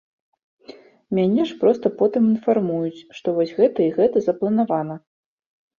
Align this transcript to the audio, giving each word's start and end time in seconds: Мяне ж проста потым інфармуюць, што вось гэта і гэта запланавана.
Мяне 1.17 1.45
ж 1.51 1.59
проста 1.61 1.93
потым 2.01 2.23
інфармуюць, 2.33 3.05
што 3.19 3.27
вось 3.39 3.55
гэта 3.61 3.79
і 3.91 3.95
гэта 4.01 4.17
запланавана. 4.31 5.03